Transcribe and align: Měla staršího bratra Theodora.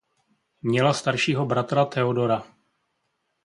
Měla 0.61 0.93
staršího 0.93 1.45
bratra 1.45 1.85
Theodora. 1.85 2.43